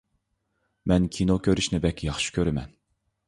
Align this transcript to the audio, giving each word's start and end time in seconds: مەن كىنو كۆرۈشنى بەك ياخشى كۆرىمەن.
مەن 0.91 1.03
كىنو 1.17 1.35
كۆرۈشنى 1.49 1.81
بەك 1.85 2.03
ياخشى 2.09 2.33
كۆرىمەن. 2.39 2.73